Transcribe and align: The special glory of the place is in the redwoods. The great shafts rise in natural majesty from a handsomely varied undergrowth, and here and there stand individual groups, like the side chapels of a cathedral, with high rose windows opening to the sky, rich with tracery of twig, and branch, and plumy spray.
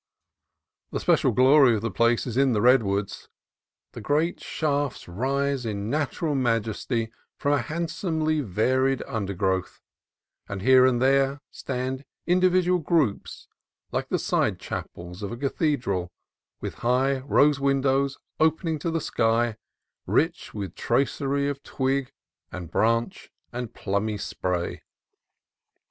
The 0.89 0.99
special 0.99 1.31
glory 1.31 1.75
of 1.75 1.83
the 1.83 1.91
place 1.91 2.25
is 2.25 2.35
in 2.35 2.53
the 2.53 2.61
redwoods. 2.63 3.29
The 3.91 4.01
great 4.01 4.41
shafts 4.43 5.07
rise 5.07 5.63
in 5.63 5.91
natural 5.91 6.33
majesty 6.33 7.11
from 7.37 7.53
a 7.53 7.61
handsomely 7.61 8.41
varied 8.41 9.03
undergrowth, 9.05 9.79
and 10.49 10.63
here 10.63 10.87
and 10.87 10.99
there 10.99 11.39
stand 11.51 12.03
individual 12.25 12.79
groups, 12.79 13.47
like 13.91 14.09
the 14.09 14.17
side 14.17 14.59
chapels 14.59 15.21
of 15.21 15.31
a 15.31 15.37
cathedral, 15.37 16.11
with 16.61 16.73
high 16.81 17.19
rose 17.19 17.59
windows 17.59 18.17
opening 18.39 18.79
to 18.79 18.89
the 18.89 19.01
sky, 19.01 19.55
rich 20.07 20.51
with 20.51 20.73
tracery 20.73 21.47
of 21.47 21.61
twig, 21.61 22.11
and 22.51 22.71
branch, 22.71 23.29
and 23.53 23.75
plumy 23.75 24.17
spray. 24.17 24.81